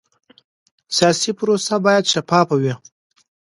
سیاسي 0.97 1.31
پروسه 1.39 1.75
باید 1.85 2.05
شفافه 2.13 2.55
وي 2.61 2.73